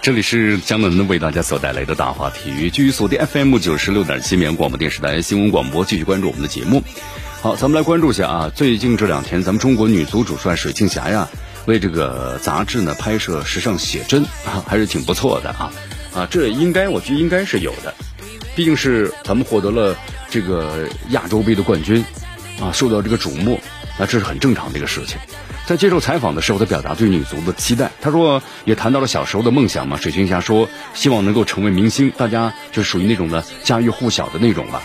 [0.00, 6.82] 这里是江南为大家所带来的大话体育，继续锁定 FM 九十六点七绵阳广播电视台新闻广播，继续关注我们的节目。
[7.42, 11.28] 好，咱们来关注一下啊，最近这两天，咱们中国女足主帅水庆霞呀，
[11.66, 15.72] 为这个杂志呢拍摄时尚写真啊，还是挺不错的啊
[16.14, 17.92] 啊，这应该我觉得应该是有的，
[18.54, 19.96] 毕竟是咱们获得了
[20.30, 22.04] 这个亚洲杯的冠军
[22.60, 23.60] 啊，受到这个瞩目，
[23.98, 25.18] 那这是很正常的一个事情。
[25.68, 27.92] 在接受采访的时候，他表达对女足的期待。
[28.00, 29.98] 他说，也谈到了小时候的梦想嘛。
[29.98, 34.80] 水清霞说，希望能够成为明星，大家就属于那种呢家喻户晓的那种吧。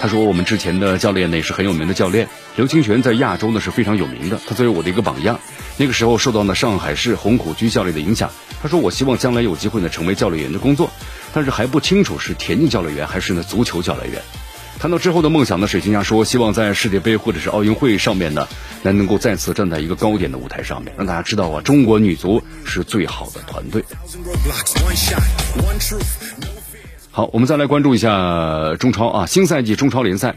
[0.00, 4.40] 他说，我们之前的教练呢也是很有名的教练，刘清泉在亚洲呢是非常有名的。
[4.48, 5.38] 他作为我的一个榜样，
[5.76, 8.32] 那个时候受到了上海市洪虎居教练的影响。
[8.60, 10.90] 他说，我希望将来有机会呢成为教练员的工作，
[11.32, 14.20] 但是还不清楚是田径教练员还是呢足球教练员。
[14.78, 18.46] 谈到之后的梦想呢，水晶霞说，希望在世界杯或者是奥运会上面呢，
[18.82, 23.82] 来能够再次站在一个高点的舞台上面，让大家知道啊，中国女足是最好的团队。
[27.10, 30.36] 好，我们再来关注一下中超啊，新赛季中超联赛，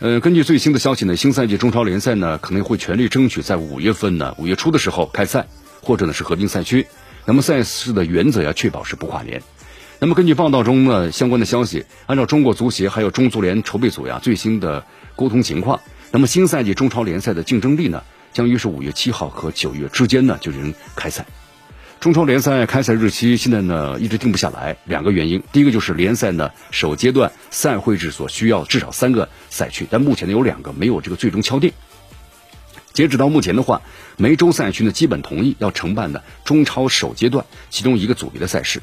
[0.00, 5.46] 呃，根据最新的消息呢，新赛季中超联赛呢，可能会全力争取在五月份呢，五月初的时候开赛，
[5.80, 6.86] 或者呢是合并赛区。
[7.24, 9.42] 那么赛事的原则要确保是不跨年。
[9.98, 15.80] 那么根据报道中呢相关的消息，按照中国足协还有中足联筹备组呀最新的沟通情况，
[16.12, 18.02] 那么新赛季中超联赛的竞争力呢，
[18.34, 21.24] 将于是五月七号和九月之间呢就能开赛。
[21.98, 31.72] 中超联赛开赛日期现在呢一直定不下来，两个原因，第一个就是联赛呢首阶段赛会制所需要至少三个赛区，但目前呢有两个没有这个最终敲定。
[32.92, 33.80] 截止到目前的话，
[34.18, 38.82] 梅州赛区呢基本同意要承办的中超首阶段其中一个组别的赛事。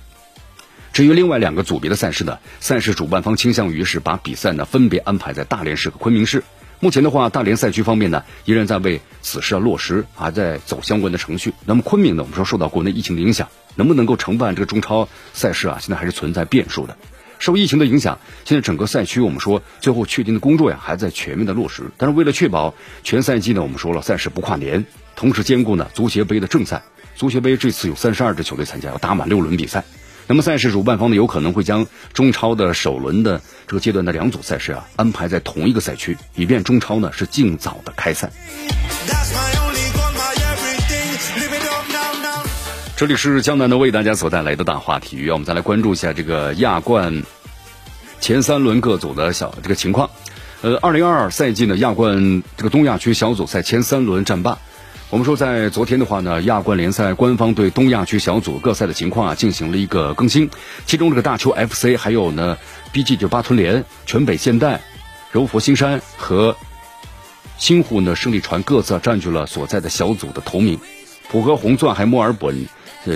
[0.93, 6.43] 至于另外两个组别的赛事呢，赛事主办方倾向于是把比赛呢分别安排在大连市和昆明市。
[6.79, 11.51] 目前的话，大连赛区方面呢依然在为此事落实，还在走相关的程序。
[11.65, 15.79] 那么昆明呢，我们说受到国内疫情的影响，能不能够承办这个中超赛事啊？
[15.81, 16.95] 现在还是存在变数的。
[17.39, 21.85] 受疫情的影响，现在整个赛区我们说最后确定的工作呀还在全面的落实。
[21.97, 26.83] 但是为了确保全赛季呢，我们说了赛事不跨年，同时兼顾呢足协杯的正赛。
[27.15, 29.83] 足协杯这次有三十二支球队参加，要打满六轮比赛。
[30.27, 38.31] 那么赛事主办方呢，有可能会将中超的首轮的这个阶段的两组赛事啊安排在同一个赛区，以便中超呢是尽早的开赛。
[42.95, 47.23] 这里是江南的为大家所带来的大话体育，我们再来关注一下这个亚冠
[48.21, 50.09] 前三轮各组的小这个情况。
[50.61, 54.59] 呃，二零二二赛季呢亚冠这个东亚区小组赛前三轮战罢。
[55.13, 60.49] 我们说，在昨天的话呢，亚冠联赛官方对东亚区小组各赛的情况啊进行了一个更新。
[60.87, 62.57] 其中这个大邱 FC 还有呢
[62.91, 64.81] ，BG 就巴屯联、全北现代、
[65.31, 66.57] 柔佛新山和
[67.59, 70.79] 新湖呢胜利船各自占据了所在的小组的头名。
[71.29, 72.65] 浦和红钻还墨尔本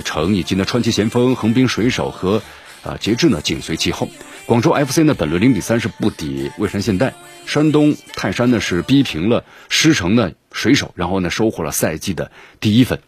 [0.04, 2.42] 城以及呢川崎前锋、横滨水手和
[2.84, 4.08] 啊节制呢紧随其后。
[4.48, 7.12] 广州 FC 呢本轮零比三是不敌蔚山现代。
[7.44, 12.98] 山东泰山呢是逼平了狮城的水手，然后呢收获了赛季的第一分。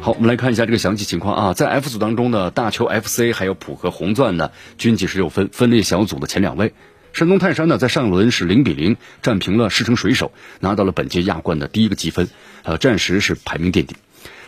[0.00, 6.74] 好，我们来看一下这个详细情况啊，在 F 组当中呢，大邱 FC 还有浦和红钻呢均计十六分，分列小组的前两位。
[7.12, 10.30] 山东泰山呢在上轮是零比零战平了狮城水手，
[10.60, 12.28] 拿到了本届亚冠的第一个积分，
[12.62, 13.96] 呃，暂时是排名垫底。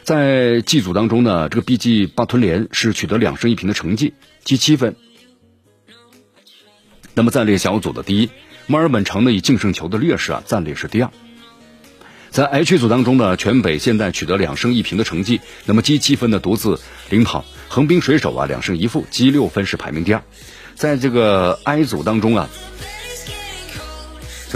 [0.07, 4.95] 在 G 组当中呢，这个 BG 巴屯联是取得两胜一平的成绩，积七分。
[7.13, 8.31] 那么暂列小组的第一，
[8.69, 11.11] 墨尔本城呢以净胜球的劣势啊暂列是第二。
[12.31, 16.79] 在 H 组当中呢，全北现在取得两胜一平的成绩，那么积七分的独自
[17.11, 17.45] 领跑。
[17.67, 20.23] 横滨水手啊两胜一负，积六分是排名第二。
[20.77, 22.49] 在这个 I 组当中啊，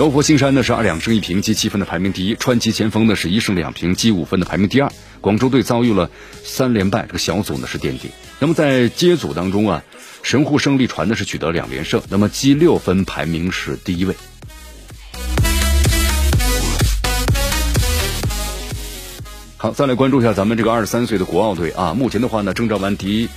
[0.00, 2.34] 柔佛新山呢是二两胜一平，积七分的排名第一。
[2.34, 4.90] 川崎前锋呢是一胜两平，积五分的排名第二。
[5.20, 6.10] 广州队遭遇了
[6.42, 8.10] 三连败，这个小组呢是垫底。
[8.38, 9.84] 那么在接组当中啊。
[10.22, 14.14] 神户胜利船呢是取得两连胜，那么积六分，排名是第一位。
[19.58, 23.28] 好，再来关注一下咱们这个二十三岁的国奥队啊，目前的话呢，征召完迪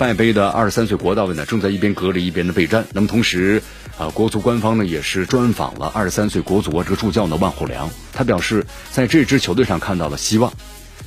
[0.00, 2.86] 拜杯的二十三岁国奥队呢，正在一边隔离一边的备战。
[2.94, 3.62] 那么同时
[3.98, 10.54] 啊，国足官方呢也是专访了二十三岁国足这个助教呢万虎良，他表示在这支球队上看到了希望。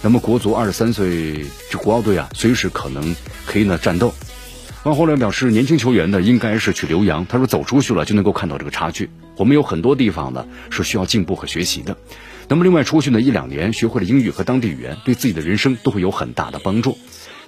[0.03, 3.15] 那么国足二十三岁这国奥队啊，随时可能
[3.47, 4.13] 可以呢战斗。
[4.83, 7.25] 汪洪亮表示，年轻球员呢应该是去留洋。
[7.25, 9.09] 他说，走出去了就能够看到这个差距。
[9.37, 11.97] 我们有很多地方呢是需要进步和学习的。
[12.47, 16.95] 那么，另外出去呢一两年，学会了英语和当地语言，对自己的人生都会有很大的帮助。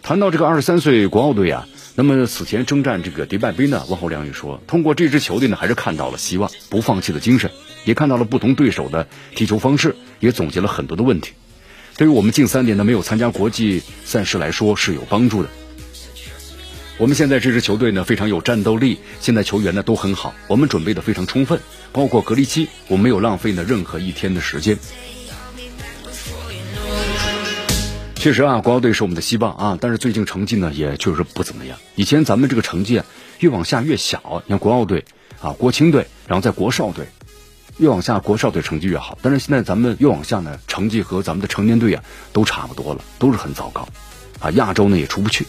[0.05, 7.49] 谈到这个二十三岁国奥队啊，那么此前征战这个迪拜杯呢，汪洪亮也说，通过这支球队呢，还是看到了希望，不放弃的精神，
[7.85, 11.31] 也看到了不同对手的踢球方式，也总结了很多的问题。
[11.97, 15.49] 对于我们近三年呢没有参加国际赛事来说是有帮助的。
[16.99, 21.59] 我们现在这支球队呢非常有战斗力，现在球员呢都很好，我们准备的非常充分，
[21.91, 24.77] 包括隔离期，我没有浪费呢任何一天的时间。
[28.25, 31.77] 确实啊，国奥队是我们的希望啊，但是最近成绩呢也确实不怎么样。
[31.93, 33.05] 以前咱们这个成绩啊
[33.37, 35.05] 越往下越小，你看国奥队
[35.39, 37.05] 啊、国青队，然后在国少队，
[37.77, 39.15] 越往下国少队成绩越好。
[39.21, 43.87] 但是现在咱们越往下呢，成绩和咱们的成年队啊都差不多了，都是很糟糕，
[44.39, 45.45] 啊，亚洲呢也出不去。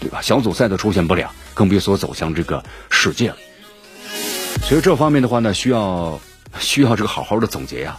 [0.00, 0.20] 对吧？
[0.20, 3.36] 小组赛都出现不了，更别说走向这个世界了。
[4.64, 6.18] 所以这方面的话呢，需要
[6.58, 7.96] 需要这个好好的总结呀。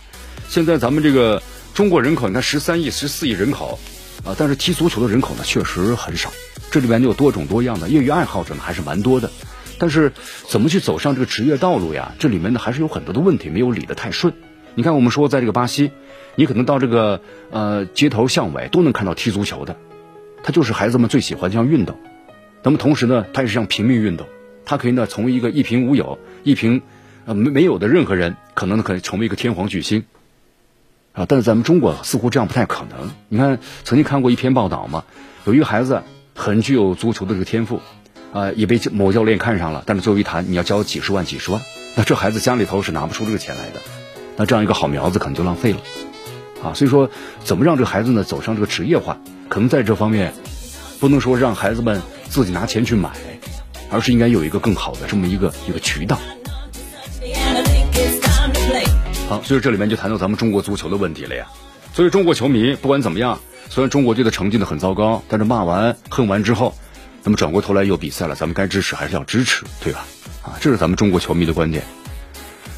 [0.50, 1.42] 现在咱们这个
[1.74, 3.80] 中国人口，你看十三亿、十四亿人口
[4.26, 6.32] 啊，但是踢足球的人口呢确实很少。
[6.72, 9.32] 这里面有多种多样的业余爱好者呢，还是蛮多的。
[9.80, 10.12] 但是
[10.48, 12.14] 怎么去走上这个职业道路呀？
[12.20, 14.34] 这里面呢还是有很多的问题没有理得太顺。
[14.76, 15.92] 你看，我们说在这个巴西，
[16.36, 17.22] 你可能到这个
[17.52, 19.76] 呃街头巷尾都能看到踢足球的。
[20.44, 21.98] 他就是孩子们最喜欢这项运动，
[22.64, 24.28] 那么同时呢，它也是项平民运动，
[24.66, 26.82] 它可以呢从一个一贫无有、一贫
[27.26, 30.06] 呃没没有的任何人，可能可以成为一个天皇巨星
[31.18, 31.26] 啊。
[31.28, 33.12] 但是咱们中国似乎这样不太可能。
[33.28, 35.04] 你看，曾经看过一篇报道嘛，
[35.44, 36.04] 有一个孩子
[36.34, 37.82] 很具有足球的这个天赋
[38.32, 41.62] 啊，也被某教练看上了，但是最后一谈你要交几十万、几十万，
[41.96, 43.82] 那这孩子家里头是拿不出这个钱来的，
[44.38, 45.80] 那这样一个好苗子可能就浪费了
[46.64, 46.74] 啊。
[46.74, 47.10] 所以说，
[47.44, 49.18] 怎么让这个孩子呢走上这个职业化？
[49.50, 50.34] 可能在这方面，
[51.00, 53.12] 不能说让孩子们自己拿钱去买，
[53.90, 56.20] 而是应该有一个更好的这么一个一个渠道。
[59.28, 61.48] 好，所以这里面就谈到咱们中国足球的问题了呀。
[61.94, 63.40] 作为中国球迷，不管怎么样，
[63.70, 66.74] 虽然中国队的成绩呢很糟糕，但是骂完恨完之后，
[67.24, 70.06] 那么转过头来有比赛了，咱们该支持还是要支持，对吧？
[70.44, 71.84] 啊，这是咱们中国球迷的观点。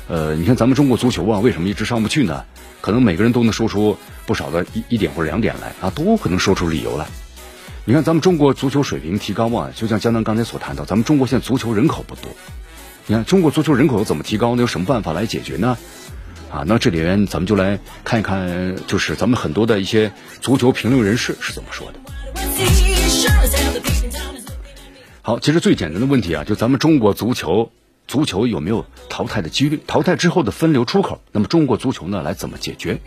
[0.08, 2.44] 呃，你看咱们中国足球啊，为什么一直上不去呢？
[2.82, 3.96] 可能每个人都能说出
[4.26, 7.06] 不少的一一点或者两点来啊，都可能说出理由来。
[7.86, 12.24] 你看咱们中国足球水平提高啊，就像江南刚才所谈到，咱们中国现在足球人口不多。
[13.06, 14.62] 你看中国足球人口怎么提高呢？
[14.62, 15.78] 有什么办法来解决呢？
[16.52, 20.12] 啊，那这里边咱们就来看一看，就是咱们很多的一些
[20.42, 22.00] 足球评论人士是怎么说的。
[25.22, 27.72] 好，其实最简单的问题啊，就咱们中国足球。
[28.08, 29.80] 足球有没有淘汰的几率？
[29.86, 33.00] 淘汰之后的分流出口，那么中国足球呢来怎么解决？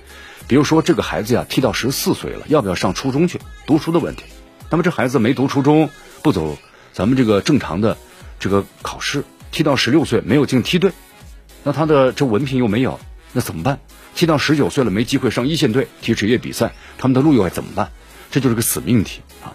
[0.47, 4.23] 比如说这个孩子呀，踢到十四岁了，要不要上初中去读书的问题？
[4.71, 5.91] 那么这孩子没读初中，
[6.23, 6.57] 不走
[6.93, 7.97] 咱们这个正常的
[8.39, 10.93] 这个考试，踢到十六岁没有进梯队，
[11.65, 13.01] 那他的这文凭又没有，
[13.33, 13.81] 那怎么办？
[14.15, 17.91] 踢到十九岁了没机会上一线队踢职业比赛，他们的路又该怎么办？
[18.31, 19.53] 这就是个死命题啊！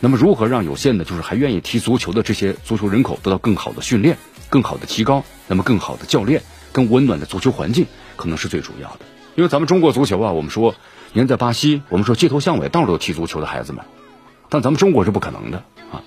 [0.00, 4.18] 那么如何让有限的，就是还愿意踢足球的这些足球人口得到更好的训练？
[4.50, 6.42] 更好的提高，那么更好的教练，
[6.72, 7.86] 更温暖的足球环境，
[8.16, 9.00] 可能是最主要的。
[9.34, 10.74] 因为咱们中国足球啊，我们说，
[11.12, 13.84] 您在巴西，我们说街头巷尾到处都踢足球的孩子们，
[14.48, 16.02] 但咱们中国是不可能的啊。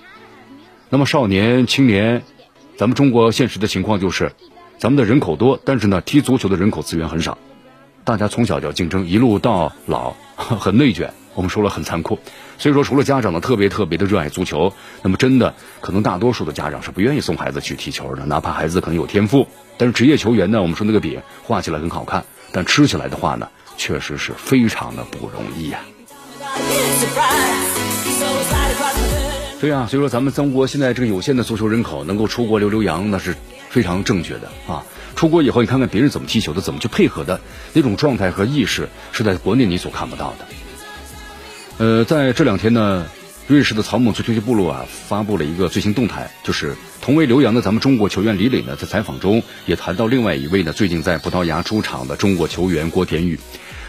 [0.88, 2.22] 那么少年青年，
[2.76, 4.32] 咱们中国现实的情况就是，
[4.82, 7.38] 咱们的人口多，但是呢，踢足球的人口资源很少，
[8.02, 11.14] 大家从小就要竞争，一路到老， 很内卷。
[11.36, 12.18] 我们说了很残酷。
[12.58, 14.72] 所以说，除了家长呢特别特别的热爱足球，
[15.02, 19.46] 那么真的可能大多数的家长是不愿意送孩子去踢球的，哪怕孩子可能有天赋，
[19.78, 25.78] 但是职业球员呢，我们说那个饼画起来很好看，但吃起来的话呢，确实是非常的不容易呀。
[29.60, 33.36] 对呀，所以说咱们中国现在这个有限的足球人口能够出国留留洋，那是
[33.72, 34.84] 非常正确的啊。
[35.16, 37.40] 出国以后，你看看别人怎么踢球的，怎么去配合的
[37.72, 40.46] 那种状态和意识，是在国内你所看不到的。
[41.78, 43.06] 呃，在这两天呢，
[43.48, 53.40] 瑞士的草蜢足球俱乐部啊发布了一个最新动态，就是同为留洋的咱们中国球员李磊呢，在采访中也谈到另外一位呢，最近在葡萄牙出场的中国球员郭田雨。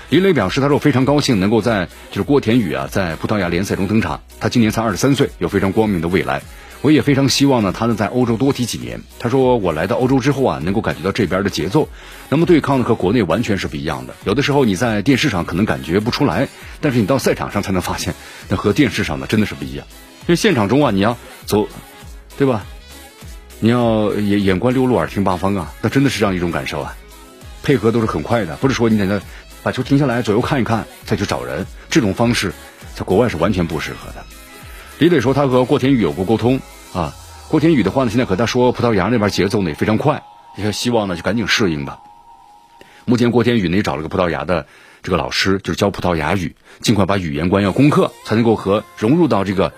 [0.09, 6.41] 李磊表示，他说非常高兴能够在就是郭田雨啊在葡萄牙联赛中登场，他今年才二十三岁，有非常光明的未来。
[6.83, 9.01] 我也非常希望呢，他能在欧洲多踢几年。
[9.17, 11.87] 他说，我来到欧洲之后啊，能够感觉到这边的节奏，
[12.27, 14.13] 那么对抗呢和国内完全是不一样的。
[14.25, 16.49] 有的时候你在电视上可能感觉不出来，
[16.81, 18.13] 但是你到赛场上才能发现，
[18.49, 19.87] 那和电视上呢真的是不一样。
[20.23, 21.69] 因为现场中啊，你要走，
[22.37, 22.65] 对吧？
[23.61, 26.97] 你要眼眼观六路，耳听八方啊，那真的是这样一种感受啊。
[27.63, 29.21] 配合都是很快的，不是说你在那
[29.63, 32.51] 把球停下来，左右看一看再去找人，这种方式
[32.93, 34.25] 在国外是完全不适合的。
[34.99, 36.59] 李磊说，他和郭天宇有过沟通
[36.93, 37.13] 啊。
[37.49, 40.23] 郭天宇的话呢，现在和他说葡萄牙那边节奏呢也非常快，
[40.55, 41.99] 也希望呢就赶紧适应吧。
[43.05, 44.65] 目前郭天宇呢也找了个葡萄牙的
[45.01, 49.71] 这个老师，就是教葡萄牙语，尽快把语言关要攻克，才能够和融入到这个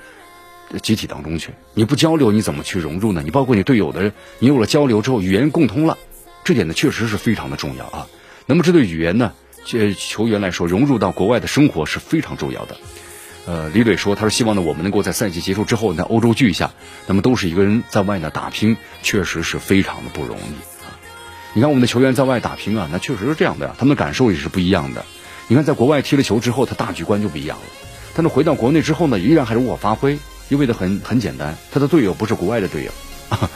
[0.82, 1.52] 集体当中去。
[1.74, 3.22] 你不交流，你怎么去融入呢？
[3.24, 5.98] 你包括你队友的，你有了交流之后，语言共通了，
[6.44, 8.08] 这点呢确实是非常的重要啊。
[8.46, 9.34] 那么这对语言呢，
[9.66, 12.78] 这球员来说，融入到国外的生活是非常重要的。
[13.46, 16.72] 呃，李磊说，他说希望呢，我们能够在赛季结束之后在欧洲聚一下。
[17.06, 20.90] 那么都是一个人在外呢打拼，确实是非常的不容易啊。
[21.54, 25.06] 你看我们的球员在外打拼啊，那确实是这样的呀，他们的感受也是不一样的。
[25.48, 27.64] 你看在国外踢了球之后，他大局观就不一样了。
[28.16, 30.18] 但是回到国内之后呢，依然还是无法发挥，
[30.50, 32.92] 因为的很很简单，他的队友不是国外的队友
[33.30, 33.50] 啊，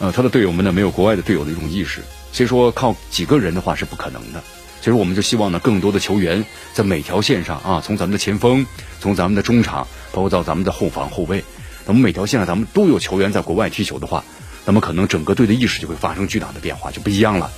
[0.00, 4.44] 呃，他的队友们呢没有国外的队友的一种意识，所以说靠几个人的话是不可能的。
[4.82, 8.66] 其实我们就希望呢，更多的球员在每条线上啊，从咱们的前锋，
[8.98, 11.44] 从咱们的中场，包括到咱们的后防后卫，
[11.86, 14.24] 那么每条线上咱们都有球员在国外踢球的话，
[14.64, 17.48] 那么可能整个队的意识就会发生巨大的变化，就不一样了。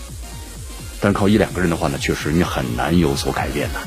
[1.01, 3.81] 但靠一两个人的话呢，确实你很难有所改变的。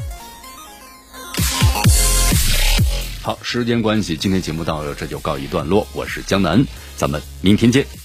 [3.22, 6.66] 好，时间关系，今天节目到这就告一段落，我是江南，
[6.96, 7.97] 咱们明天见。